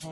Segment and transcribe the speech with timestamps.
[0.00, 0.06] Eh,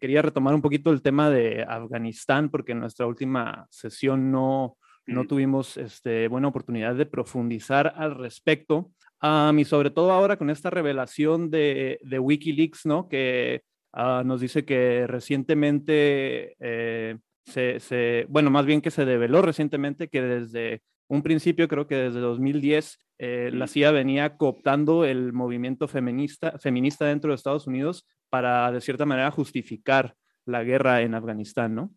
[0.00, 4.76] quería retomar un poquito el tema de Afganistán, porque en nuestra última sesión no,
[5.06, 8.90] no tuvimos este, buena oportunidad de profundizar al respecto.
[9.56, 13.08] y sobre todo ahora con esta revelación de, de Wikileaks, ¿no?
[13.08, 13.62] Que
[13.92, 20.08] ah, nos dice que recientemente eh, se, se, bueno, más bien que se develó recientemente
[20.08, 25.86] que desde un principio, creo que desde 2010, eh, la CIA venía cooptando el movimiento
[25.86, 30.14] feminista, feminista dentro de Estados Unidos para, de cierta manera, justificar
[30.46, 31.90] la guerra en Afganistán, ¿no?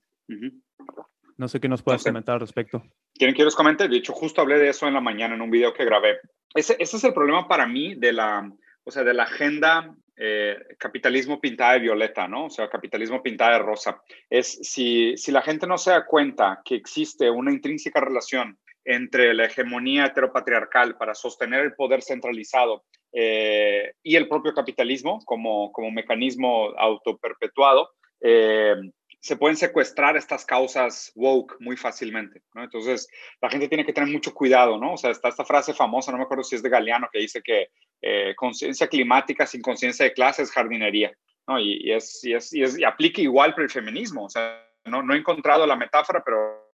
[1.38, 2.84] No sé qué nos puedas comentar al respecto.
[3.14, 3.88] ¿Quieren que les comente?
[3.88, 6.20] De hecho, justo hablé de eso en la mañana en un video que grabé.
[6.54, 8.52] Ese, ese es el problema para mí de la,
[8.84, 12.46] o sea, de la agenda eh, capitalismo pintada de violeta, ¿no?
[12.46, 14.02] O sea, capitalismo pintada de rosa.
[14.30, 19.34] Es si, si la gente no se da cuenta que existe una intrínseca relación entre
[19.34, 25.92] la hegemonía heteropatriarcal para sostener el poder centralizado eh, y el propio capitalismo como, como
[25.92, 27.92] mecanismo autoperpetuado,
[28.22, 28.76] eh,
[29.20, 32.64] se pueden secuestrar estas causas woke muy fácilmente, ¿no?
[32.64, 33.10] Entonces,
[33.42, 34.94] la gente tiene que tener mucho cuidado, ¿no?
[34.94, 37.42] O sea, está esta frase famosa, no me acuerdo si es de Galeano, que dice
[37.44, 37.68] que
[38.02, 41.12] eh, conciencia climática sin conciencia de clase es jardinería,
[41.48, 41.60] ¿no?
[41.60, 45.04] Y, es, y, es, y, es, y aplica igual para el feminismo, o sea, no,
[45.04, 46.68] no he encontrado la metáfora, pero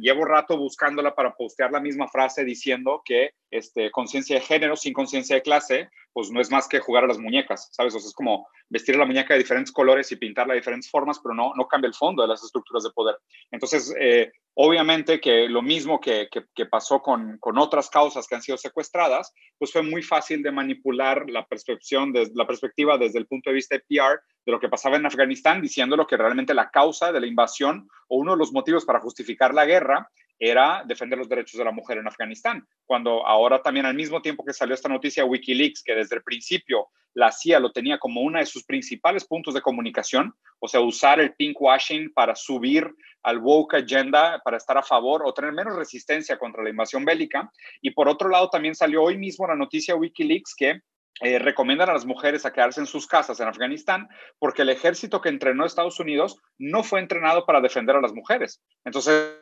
[0.00, 4.92] llevo rato buscándola para postear la misma frase diciendo que este, conciencia de género sin
[4.92, 7.94] conciencia de clase, pues no es más que jugar a las muñecas, ¿sabes?
[7.94, 10.90] O sea, es como vestir a la muñeca de diferentes colores y pintarla de diferentes
[10.90, 13.16] formas, pero no, no cambia el fondo de las estructuras de poder.
[13.50, 18.42] Entonces, eh, obviamente que lo mismo que, que, pasó con, con, otras causas que han
[18.42, 23.26] sido secuestradas, pues fue muy fácil de manipular la percepción, de, la perspectiva desde el
[23.26, 26.70] punto de vista de PR de lo que pasaba en Afganistán, diciéndolo que realmente la
[26.70, 31.18] causa de la invasión o uno de los motivos para justificar la guerra era defender
[31.18, 34.74] los derechos de la mujer en Afganistán, cuando ahora también al mismo tiempo que salió
[34.74, 38.64] esta noticia Wikileaks, que desde el principio la CIA lo tenía como uno de sus
[38.64, 42.88] principales puntos de comunicación, o sea, usar el pinkwashing para subir
[43.22, 47.50] al woke agenda, para estar a favor o tener menos resistencia contra la invasión bélica.
[47.82, 50.80] Y por otro lado, también salió hoy mismo la noticia Wikileaks que
[51.20, 54.08] eh, recomiendan a las mujeres a quedarse en sus casas en Afganistán
[54.38, 58.62] porque el ejército que entrenó Estados Unidos no fue entrenado para defender a las mujeres.
[58.84, 59.34] Entonces,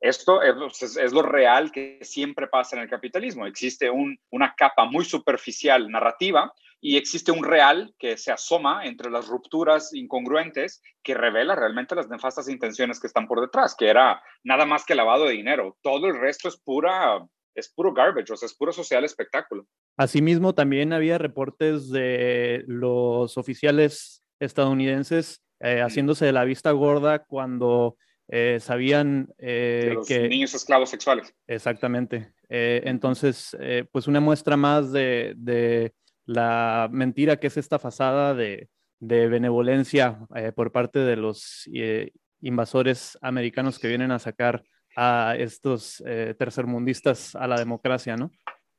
[0.00, 3.46] esto es, lo real que siempre pasa en el capitalismo.
[3.46, 9.26] Existe una capa muy superficial narrativa y existe un real que se asoma entre las
[9.26, 14.66] rupturas incongruentes que revela realmente las nefastas intenciones que están por detrás, que era nada
[14.66, 15.78] más que lavado de dinero.
[15.80, 19.66] Todo el resto es pura es puro garbage, o sea, es puro social espectáculo.
[19.96, 27.96] Asimismo, también había reportes de los oficiales estadounidenses eh, haciéndose de la vista gorda cuando
[28.28, 30.28] eh, sabían eh, los que...
[30.28, 31.34] Niños esclavos sexuales.
[31.46, 32.32] Exactamente.
[32.48, 33.56] Eh, entonces,
[33.92, 35.92] pues una muestra más de, de,
[36.26, 40.18] la mentira que es esta fasada de, de benevolencia
[40.54, 41.68] por parte de los
[42.40, 44.64] invasores americanos que vienen a sacar
[44.96, 46.02] a estos
[46.38, 48.30] tercermundistas a la democracia, ¿no?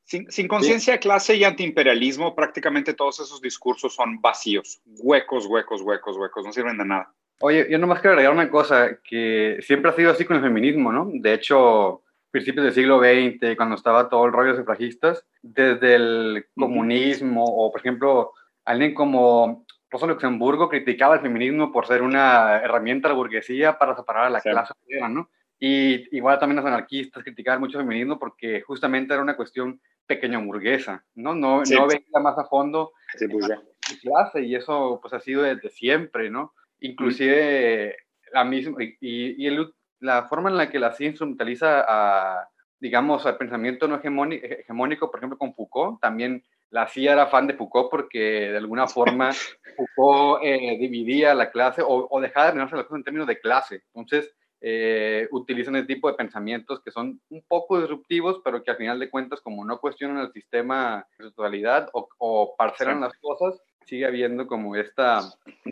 [0.06, 5.82] Sin, sin conciencia de clase y antiimperialismo, prácticamente todos esos discursos son vacíos, huecos, huecos,
[5.82, 7.12] huecos, huecos, no sirven de nada.
[7.40, 10.92] Oye, yo nomás quiero agregar una cosa, que siempre ha sido así con el feminismo,
[10.92, 11.10] ¿no?
[11.12, 16.46] De hecho, principios del siglo XX, cuando estaba todo el rollo de sufragistas, desde el
[16.54, 18.32] comunismo, o por ejemplo,
[18.64, 23.96] alguien como Rosa Luxemburgo criticaba el feminismo por ser una herramienta de la burguesía para
[23.96, 25.30] separar a la clase obrera, ¿no?
[25.58, 30.44] Y igual también los anarquistas criticaban mucho el feminismo porque justamente era una cuestión pequeño
[30.44, 31.34] burguesa, ¿no?
[31.34, 33.62] No, no veía más a fondo sí, pues la
[34.00, 36.54] clase y eso pues ha sido desde siempre, ¿no?
[36.80, 37.96] Inclusive
[38.32, 39.66] la misma, y, y
[40.00, 45.20] la forma en la que la ciencia instrumentaliza a, digamos, al pensamiento no hegemónico, por
[45.20, 49.30] ejemplo, con Foucault, también la CIA era fan de Foucault porque de alguna forma
[49.76, 53.40] Foucault eh, dividía la clase o, o dejaba de mirarse las cosas en términos de
[53.40, 53.82] clase.
[53.94, 58.76] Entonces, eh, utilizan ese tipo de pensamientos que son un poco disruptivos, pero que al
[58.76, 63.14] final de cuentas, como no cuestionan el sistema en su totalidad o, o parcelan las
[63.18, 65.20] cosas, sigue habiendo como esta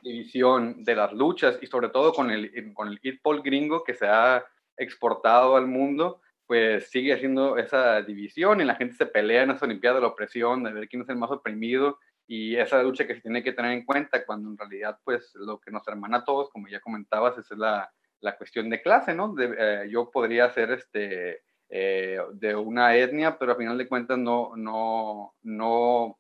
[0.03, 3.01] división de las luchas y sobre todo con el, con el
[3.43, 4.45] gringo que se ha
[4.77, 9.65] exportado al mundo, pues sigue haciendo esa división y la gente se pelea en esa
[9.67, 13.15] Olimpiada de la opresión, de ver quién es el más oprimido y esa lucha que
[13.15, 16.25] se tiene que tener en cuenta cuando en realidad pues lo que nos hermana a
[16.25, 17.91] todos, como ya comentabas, es la,
[18.21, 19.35] la cuestión de clase, ¿no?
[19.39, 24.53] Eh, yo podría ser este, eh, de una etnia, pero a final de cuentas no,
[24.57, 26.19] no, no,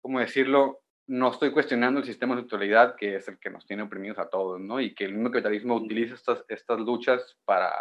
[0.00, 0.80] ¿cómo decirlo?
[1.06, 4.28] no estoy cuestionando el sistema de autoridad que es el que nos tiene oprimidos a
[4.28, 4.80] todos, ¿no?
[4.80, 7.72] Y que el mismo capitalismo utiliza estas, estas luchas para,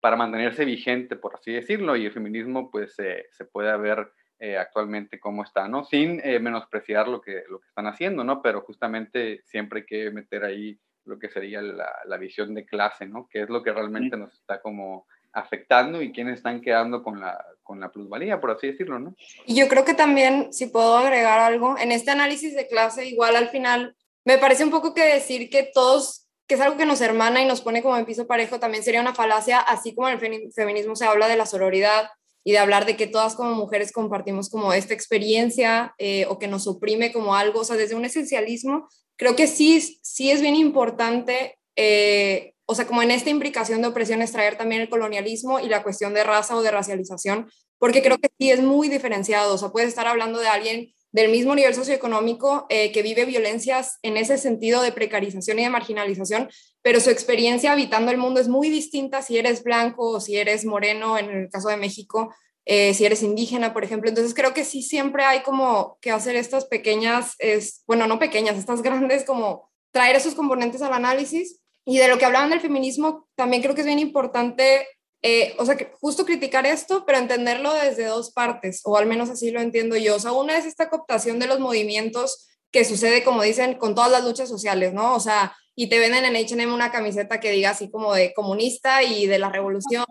[0.00, 4.12] para mantenerse vigente, por así decirlo, y el feminismo pues se puede ver
[4.44, 5.84] eh, actualmente cómo está, ¿no?
[5.84, 8.42] Sin eh, menospreciar lo que, lo que están haciendo, ¿no?
[8.42, 13.06] Pero justamente siempre hay que meter ahí lo que sería la, la visión de clase,
[13.06, 13.28] ¿no?
[13.30, 17.44] Que es lo que realmente nos está como afectando y quiénes están quedando con la,
[17.62, 19.14] con la plusvalía, por así decirlo, ¿no?
[19.46, 23.36] Y yo creo que también, si puedo agregar algo, en este análisis de clase, igual
[23.36, 27.00] al final, me parece un poco que decir que todos, que es algo que nos
[27.00, 30.20] hermana y nos pone como en piso parejo, también sería una falacia, así como en
[30.20, 32.10] el feminismo se habla de la sororidad,
[32.44, 36.48] y de hablar de que todas como mujeres compartimos como esta experiencia eh, o que
[36.48, 40.56] nos oprime como algo, o sea, desde un esencialismo, creo que sí, sí es bien
[40.56, 45.68] importante, eh, o sea, como en esta implicación de opresión, extraer también el colonialismo y
[45.68, 49.58] la cuestión de raza o de racialización, porque creo que sí es muy diferenciado, o
[49.58, 54.16] sea, puedes estar hablando de alguien del mismo nivel socioeconómico eh, que vive violencias en
[54.16, 56.48] ese sentido de precarización y de marginalización,
[56.80, 60.64] pero su experiencia habitando el mundo es muy distinta si eres blanco o si eres
[60.64, 64.08] moreno, en el caso de México, eh, si eres indígena, por ejemplo.
[64.08, 68.56] Entonces creo que sí siempre hay como que hacer estas pequeñas, es, bueno, no pequeñas,
[68.56, 71.60] estas grandes, como traer esos componentes al análisis.
[71.84, 74.86] Y de lo que hablaban del feminismo, también creo que es bien importante
[75.24, 79.52] eh, o sea, justo criticar esto, pero entenderlo desde dos partes, o al menos así
[79.52, 80.16] lo entiendo yo.
[80.16, 84.10] O sea, una es esta cooptación de los movimientos que sucede, como dicen, con todas
[84.10, 85.14] las luchas sociales, ¿no?
[85.14, 89.02] O sea, y te venden en H&M una camiseta que diga así como de comunista
[89.04, 90.04] y de la revolución,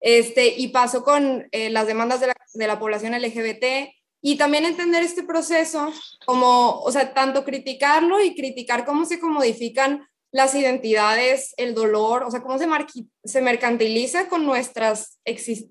[0.00, 3.92] este, y pasó con eh, las demandas de la, de la población LGBT,
[4.22, 5.92] y también entender este proceso
[6.26, 12.30] como, o sea, tanto criticarlo y criticar cómo se comodifican las identidades, el dolor, o
[12.30, 12.66] sea, cómo se,
[13.24, 15.18] se mercantiliza con nuestras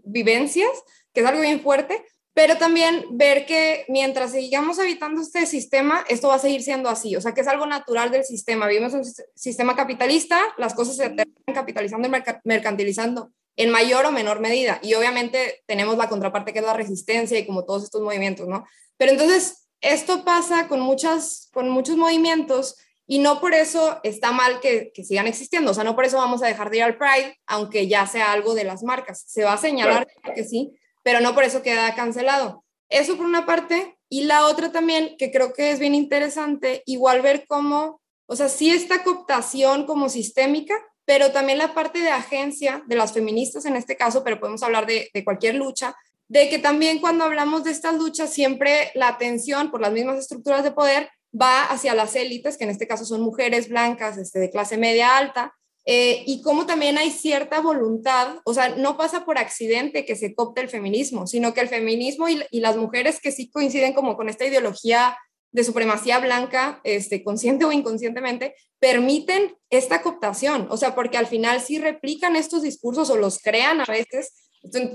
[0.03, 0.69] vivencias,
[1.13, 2.03] que es algo bien fuerte,
[2.33, 7.15] pero también ver que mientras sigamos habitando este sistema, esto va a seguir siendo así,
[7.15, 8.67] o sea, que es algo natural del sistema.
[8.67, 9.03] Vivimos un
[9.35, 12.11] sistema capitalista, las cosas se terminan capitalizando y
[12.43, 14.79] mercantilizando en mayor o menor medida.
[14.81, 18.65] Y obviamente tenemos la contraparte que es la resistencia y como todos estos movimientos, ¿no?
[18.95, 24.61] Pero entonces, esto pasa con, muchas, con muchos movimientos y no por eso está mal
[24.61, 27.37] que, sigan existiendo, o sea, no por eso vamos a dejar de ir al Pride,
[27.47, 29.25] aunque ya sea algo de las marcas.
[29.27, 30.71] Se va a señalar que sí,
[31.03, 32.63] pero no por eso queda cancelado.
[32.87, 33.97] Eso por una parte.
[34.07, 38.47] Y la otra también, que creo que es bien interesante, igual ver cómo, o sea,
[38.47, 40.75] sí esta cooptación como sistémica,
[41.09, 44.85] pero también la parte de agencia de las feministas en este caso, pero podemos hablar
[44.85, 45.95] de, cualquier lucha,
[46.27, 50.63] de que también cuando hablamos de estas luchas, siempre la atención por las mismas estructuras
[50.63, 54.51] de poder va hacia las élites, que en este caso son mujeres blancas este, de
[54.51, 59.39] clase media alta, eh, y como también hay cierta voluntad, o sea, no pasa por
[59.39, 63.49] accidente que se copte el feminismo, sino que el feminismo y, las mujeres que sí
[63.49, 65.17] coinciden como con esta ideología
[65.51, 71.61] de supremacía blanca, este, consciente o inconscientemente, permiten esta cooptación, o sea, porque al final
[71.61, 74.33] sí replican estos discursos o los crean a veces.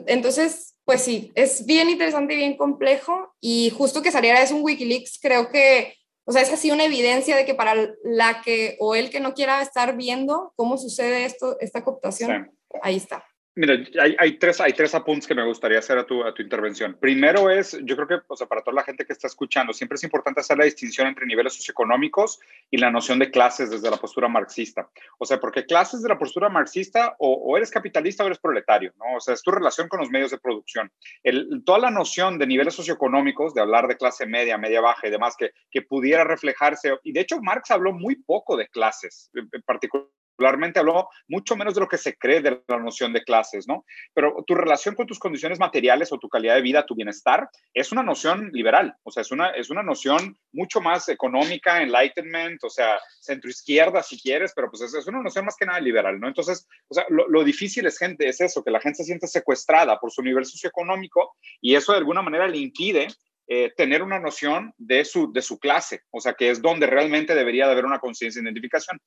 [0.07, 4.63] Entonces, pues sí, es bien interesante y bien complejo, y justo que saliera es un
[4.63, 5.95] Wikileaks, creo que
[6.27, 9.35] o sea, es así una evidencia de que para la que o el que no
[9.35, 12.51] quiera estar viendo cómo sucede esto, esta cooptación,
[12.83, 13.25] ahí está.
[13.57, 16.43] Mira, hay, hay, tres, hay tres apuntes que me gustaría hacer a tu, a tu
[16.43, 16.97] intervención.
[16.99, 19.95] Primero es, yo creo que, o sea, para toda la gente que está escuchando, siempre
[19.95, 23.97] es importante hacer la distinción entre niveles socioeconómicos y la noción de clases desde la
[23.97, 24.91] postura marxista.
[25.19, 29.19] O sea, porque clases de la postura marxista o, eres capitalista o eres proletario, ¿no?
[29.19, 30.91] O sea, es tu relación con los medios de producción.
[31.23, 35.13] El, toda la noción de niveles socioeconómicos, de hablar de clase media, media baja y
[35.13, 39.63] demás, que, que pudiera reflejarse, y de hecho Marx habló muy poco de clases, en
[39.63, 43.67] particular particularmente habló mucho menos de lo que se cree de la noción de clases,
[43.69, 43.85] ¿no?
[44.13, 47.93] Pero tu relación con tus condiciones materiales o tu calidad de vida, tu bienestar, es
[47.93, 52.71] una noción liberal, o sea, es una, es una noción mucho más económica, enlightenment, o
[52.71, 56.29] sea, centroizquierda si quieres, pero pues es, una noción más que nada liberal, ¿no?
[56.29, 59.27] Entonces, o sea, lo, lo, difícil es, gente, es eso, que la gente se siente
[59.27, 63.09] secuestrada por su nivel socioeconómico y eso de alguna manera le impide
[63.47, 67.35] eh, tener una noción de su, de su clase, o sea, que es donde realmente
[67.35, 68.99] debería de haber una conciencia de identificación.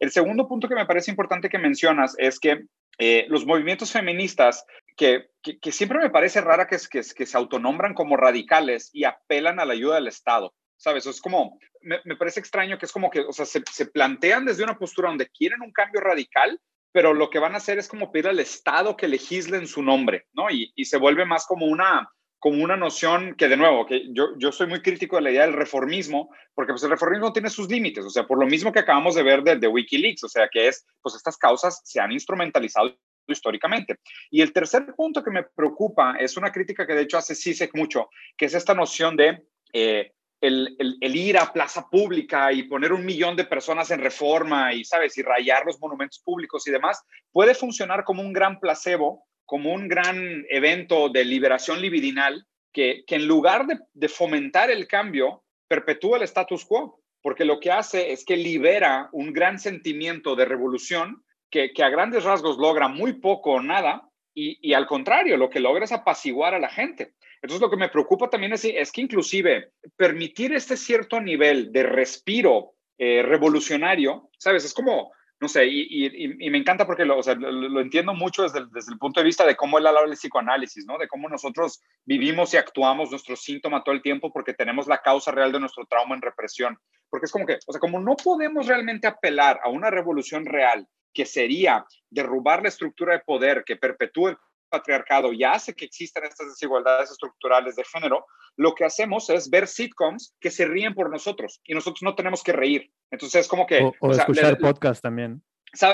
[0.00, 2.64] El segundo punto que me parece importante que mencionas es que
[2.98, 4.64] eh, los movimientos feministas,
[4.96, 9.58] que, que, siempre me parece rara que, que, que se autonombran como radicales y apelan
[9.60, 10.54] a la ayuda del Estado.
[10.76, 11.06] ¿Sabes?
[11.06, 14.44] Es como, me, me, parece extraño que es como que, o sea, se, se plantean
[14.44, 16.60] desde una postura donde quieren un cambio radical,
[16.92, 19.82] pero lo que van a hacer es como pedir al Estado que legisle en su
[19.82, 20.50] nombre, ¿no?
[20.50, 22.08] Y, y se vuelve más como una,
[22.44, 25.46] como una noción que, de nuevo, que yo, yo soy muy crítico de la idea
[25.46, 28.80] del reformismo, porque pues el reformismo tiene sus límites, o sea, por lo mismo que
[28.80, 32.12] acabamos de ver de, de Wikileaks, o sea, que es, pues estas causas se han
[32.12, 33.98] instrumentalizado históricamente.
[34.30, 37.74] Y el tercer punto que me preocupa es una crítica que de hecho hace CISEC
[37.74, 42.92] mucho, que es esta noción de eh, el, el, ir a plaza pública y poner
[42.92, 45.16] un millón de personas en reforma y, ¿sabes?
[45.16, 49.88] Y rayar los monumentos públicos y demás, puede funcionar como un gran placebo, como un
[49.88, 56.24] gran evento de liberación libidinal que, que en lugar de, fomentar el cambio, perpetúa el
[56.24, 61.72] status quo, porque lo que hace es que libera un gran sentimiento de revolución que,
[61.72, 65.60] que a grandes rasgos logra muy poco o nada y, y, al contrario, lo que
[65.60, 67.14] logra es apaciguar a la gente.
[67.40, 71.84] Entonces, lo que me preocupa también es, es que inclusive permitir este cierto nivel de
[71.84, 74.64] respiro eh, revolucionario, ¿sabes?
[74.64, 78.70] Es como, no sé, y, y, me encanta porque lo, lo, entiendo mucho desde el,
[78.70, 80.96] desde el, punto de vista de cómo él habla del psicoanálisis, ¿no?
[80.96, 85.32] De cómo nosotros vivimos y actuamos nuestro síntoma todo el tiempo porque tenemos la causa
[85.32, 86.78] real de nuestro trauma en represión.
[87.10, 90.86] Porque es como que, o sea, como no podemos realmente apelar a una revolución real
[91.12, 96.48] que sería derrubar la estructura de poder que perpetúa patriarcado y hace que existan estas
[96.48, 101.60] desigualdades estructurales de género, lo que hacemos es ver sitcoms que se ríen por nosotros
[101.64, 102.90] y nosotros no tenemos que reír.
[103.10, 103.90] Entonces es como que...
[104.00, 105.42] O, escuchar podcast también.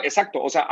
[0.03, 0.69] Exacto, o sea,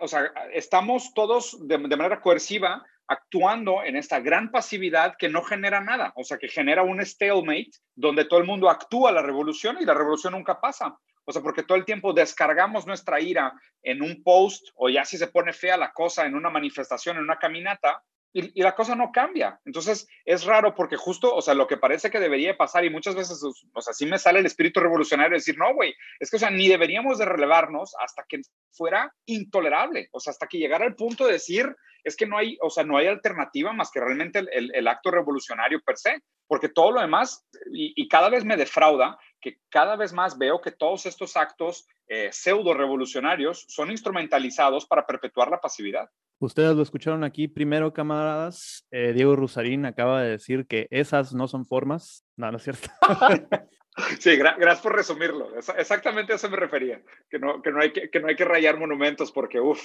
[0.00, 5.42] o sea estamos todos de, de, manera coerciva actuando en esta gran pasividad que no
[5.42, 9.78] genera nada, o sea, que genera un stalemate donde todo el mundo actúa la revolución
[9.80, 10.98] y la revolución nunca pasa.
[11.28, 15.18] O sea, porque todo el tiempo descargamos nuestra ira en un post o ya si
[15.18, 19.10] se pone fea la cosa en una manifestación, en una caminata, y, la cosa no
[19.12, 19.60] cambia.
[19.64, 23.14] Entonces, es raro porque justo, o sea, lo que parece que debería pasar y muchas
[23.14, 26.36] veces, o sea, sí me sale el espíritu revolucionario de decir, no, güey, es que,
[26.36, 30.86] o sea, ni deberíamos de relevarnos hasta que fuera intolerable, o sea, hasta que llegara
[30.86, 34.00] el punto de decir, es que no hay, o sea, no hay alternativa más que
[34.00, 38.56] realmente el, acto revolucionario per se, porque todo lo demás, y, y cada vez me
[38.56, 44.86] defrauda, que cada vez más veo que todos estos actos eh, pseudo revolucionarios son instrumentalizados
[44.86, 46.08] para perpetuar la pasividad.
[46.40, 48.86] Ustedes lo escucharon aquí primero, camaradas.
[48.90, 52.24] Eh, Diego Rusarín acaba de decir que esas no son formas.
[52.36, 52.88] No, no es cierto.
[54.20, 55.50] sí, gracias por resumirlo.
[55.76, 57.02] exactamente a eso me refería.
[57.28, 59.82] Que no, que no, hay, que, que no hay que rayar monumentos porque, uff.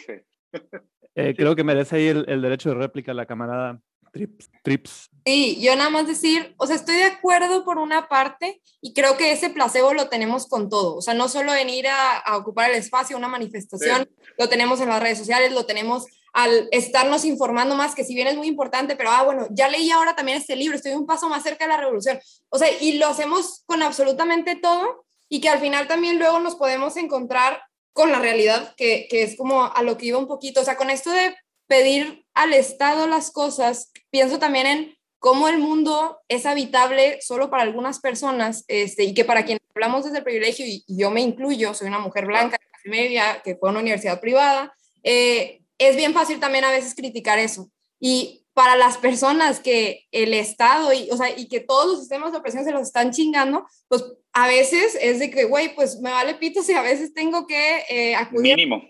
[1.15, 3.79] Eh, creo que merece ahí el, el derecho de réplica la camarada
[4.13, 5.09] Trips, trips.
[5.25, 9.17] Sí, yo nada más decir, o sea, estoy de acuerdo por una parte y creo
[9.17, 12.69] que ese placebo lo tenemos con todo, o sea, no solo en ir a, ocupar
[12.69, 14.07] el espacio, una manifestación,
[14.37, 18.27] lo tenemos en las redes sociales, lo tenemos al estarnos informando más, que si bien
[18.27, 21.29] es muy importante, pero, ah, bueno, ya leí ahora también este libro, estoy un paso
[21.29, 25.49] más cerca de la revolución, o sea, y lo hacemos con absolutamente todo y que
[25.49, 27.61] al final también luego nos podemos encontrar
[27.93, 30.75] con la realidad, que, que es como a lo que iba un poquito, o sea,
[30.75, 31.35] con esto de
[31.67, 37.63] pedir al Estado las cosas, pienso también en cómo el mundo es habitable solo para
[37.63, 41.73] algunas personas este, y que para quienes hablamos desde el privilegio, y, yo me incluyo,
[41.73, 46.39] soy una mujer blanca, media, que fue a una universidad privada, eh, es bien fácil
[46.39, 47.69] también a veces criticar eso.
[47.99, 52.31] Y para las personas que el Estado y, o sea, y que todos los sistemas
[52.31, 56.11] de opresión se los están chingando, pues a veces es de que, güey, pues me
[56.11, 58.55] vale pito si a veces tengo que eh, acudir.
[58.55, 58.83] Mínimo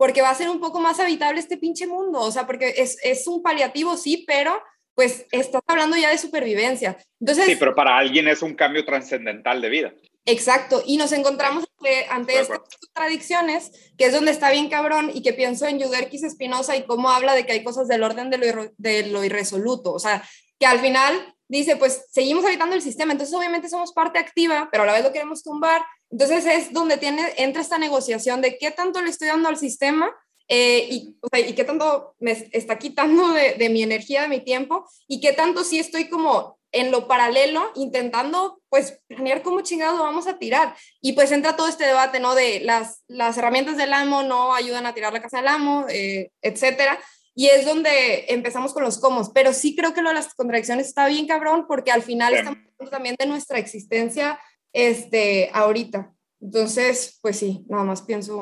[0.00, 2.96] porque va a ser un poco más habitable este pinche mundo, o sea, porque es,
[3.02, 4.58] es un paliativo, sí, pero
[4.94, 6.96] pues estás hablando ya de supervivencia.
[7.20, 9.94] Entonces, sí, pero para alguien es un cambio trascendental de vida.
[10.26, 11.64] Exacto, y nos encontramos
[12.10, 16.76] ante, estas contradicciones, que es donde está bien cabrón, y que pienso en Yuderquis Espinosa
[16.76, 19.98] y cómo habla de que hay cosas del orden de lo, de lo irresoluto, o
[19.98, 20.22] sea,
[20.58, 24.84] que al final dice, pues seguimos habitando el sistema, entonces obviamente somos parte activa, pero
[24.84, 28.70] a la vez lo queremos tumbar, entonces es donde tiene, entra esta negociación de qué
[28.70, 30.14] tanto le estoy dando al sistema
[30.48, 34.84] eh, y, y, qué tanto me está quitando de, de, mi energía, de mi tiempo,
[35.08, 40.26] y qué tanto sí estoy como en lo paralelo intentando pues planear cómo chingado vamos
[40.26, 40.74] a tirar.
[41.00, 42.34] Y pues entra todo este debate, ¿no?
[42.34, 46.30] De las, las herramientas del amo no ayudan a tirar la casa del amo, eh,
[46.42, 46.98] etcétera.
[47.34, 49.32] Y es donde empezamos con los cómo.
[49.32, 52.58] Pero sí creo que lo de las contradicciones está bien cabrón porque al final estamos
[52.58, 54.38] hablando también de nuestra existencia
[54.72, 56.12] este, ahorita.
[56.40, 58.40] Entonces, pues sí, nada más pienso.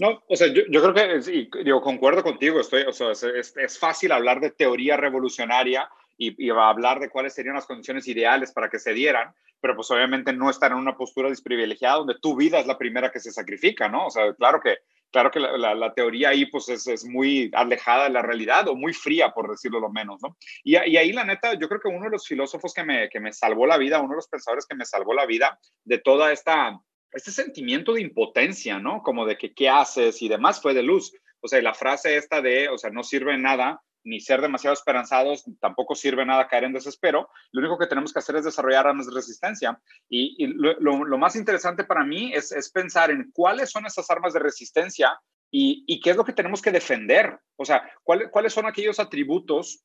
[0.00, 3.54] No, o sea, yo, yo creo que, y, digo, concuerdo contigo, estoy, o sea, es,
[3.56, 8.52] es, fácil hablar de teoría revolucionaria y, y hablar de cuáles serían las condiciones ideales
[8.52, 12.36] para que se dieran, pero pues obviamente no estar en una postura desprivilegiada donde tu
[12.36, 14.06] vida es la primera que se sacrifica, ¿no?
[14.06, 14.78] O sea, claro que,
[15.10, 18.76] claro que la, la, teoría ahí pues es, es, muy alejada de la realidad o
[18.76, 20.36] muy fría, por decirlo lo menos, ¿no?
[20.62, 23.20] Y, y, ahí la neta, yo creo que uno de los filósofos que me, que
[23.20, 26.32] me salvó la vida, uno de los pensadores que me salvó la vida de toda
[26.32, 26.78] esta,
[27.12, 29.02] este sentimiento de impotencia, ¿no?
[29.02, 31.12] Como de que qué haces y demás fue de luz.
[31.40, 35.44] O sea, la frase esta de, o sea, no sirve nada ni ser demasiado esperanzados,
[35.60, 37.28] tampoco sirve nada caer en desespero.
[37.52, 39.78] Lo único que tenemos que hacer es desarrollar de resistencia.
[40.08, 45.18] Y, lo, más interesante para mí es, pensar en cuáles son esas armas de resistencia
[45.50, 47.38] y, qué es lo que tenemos que defender.
[47.56, 49.84] O sea, ¿cuál, cuáles son aquellos atributos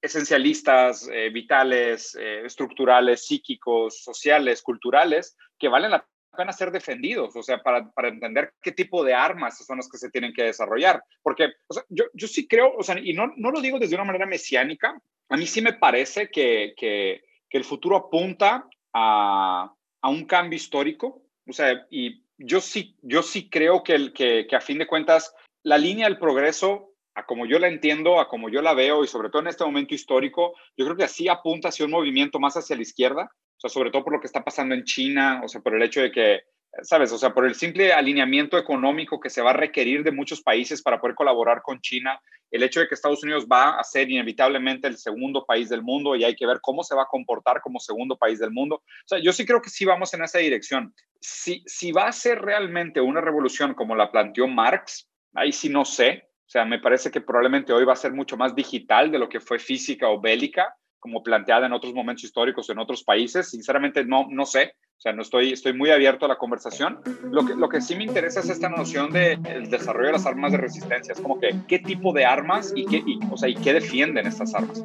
[0.00, 6.06] esencialistas, vitales, estructurales, psíquicos, sociales, culturales, que valen la
[6.36, 9.98] pena ser defendidos, o sea, para, para, entender qué tipo de armas son las que
[9.98, 11.02] se tienen que desarrollar.
[11.22, 13.94] Porque o sea, yo, yo sí creo, o sea, y no, no lo digo desde
[13.94, 19.72] una manera mesiánica, a mí sí me parece que, que, que el futuro apunta a,
[20.00, 24.46] a, un cambio histórico, o sea, y yo sí, yo sí creo que, el, que,
[24.48, 28.28] que a fin de cuentas la línea del progreso a como yo la entiendo, a
[28.28, 31.28] como yo la veo y sobre todo en este momento histórico, yo creo que así
[31.28, 33.32] apunta hacia un movimiento más hacia la izquierda,
[33.62, 36.00] o sobre todo por lo que está pasando en China, o sea, por el hecho
[36.00, 36.40] de que,
[36.82, 37.12] ¿sabes?
[37.12, 40.82] O sea, por el simple alineamiento económico que se va a requerir de muchos países
[40.82, 42.20] para poder colaborar con China,
[42.50, 46.14] el hecho de que Estados Unidos va a ser inevitablemente el segundo país del mundo
[46.14, 48.76] y hay que ver cómo se va a comportar como segundo país del mundo.
[48.76, 50.94] O sea, yo sí creo que sí vamos en esa dirección.
[51.20, 55.84] Si, si va a ser realmente una revolución como la planteó Marx, ahí sí no
[55.84, 56.28] sé.
[56.46, 59.28] O sea, me parece que probablemente hoy va a ser mucho más digital de lo
[59.28, 63.48] que fue física o bélica como planteada en otros momentos históricos en otros países.
[63.48, 64.74] Sinceramente, no, no sé.
[64.98, 66.98] O sea, no estoy, estoy muy abierto a la conversación.
[67.30, 70.26] Lo que, lo que sí me interesa es esta noción del de desarrollo de las
[70.26, 71.12] armas de resistencia.
[71.12, 74.26] Es como que, ¿qué tipo de armas y qué, y, o sea, y qué defienden
[74.26, 74.84] estas armas?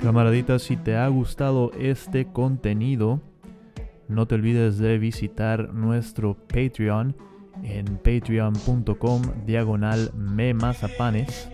[0.00, 3.20] Camaradita, si te ha gustado este contenido,
[4.08, 7.14] no te olvides de visitar nuestro Patreon
[7.64, 11.48] en patreon.com diagonal memazapanes.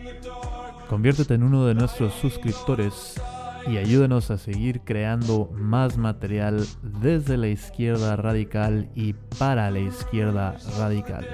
[0.88, 3.20] Conviértete en uno de nuestros suscriptores
[3.68, 10.56] y ayúdenos a seguir creando más material desde la izquierda radical y para la izquierda
[10.78, 11.26] radical.